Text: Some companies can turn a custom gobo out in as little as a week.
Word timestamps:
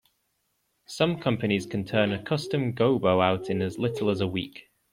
Some 0.87 1.19
companies 1.19 1.67
can 1.67 1.85
turn 1.85 2.11
a 2.11 2.23
custom 2.23 2.73
gobo 2.73 3.21
out 3.23 3.51
in 3.51 3.61
as 3.61 3.77
little 3.77 4.09
as 4.09 4.19
a 4.19 4.25
week. 4.27 4.63